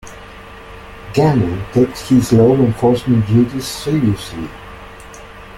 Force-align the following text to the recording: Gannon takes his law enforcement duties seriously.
Gannon 1.13 1.63
takes 1.73 2.09
his 2.09 2.33
law 2.33 2.55
enforcement 2.55 3.27
duties 3.27 3.67
seriously. 3.67 4.49